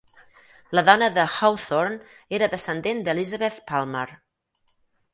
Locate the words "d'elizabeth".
3.05-3.63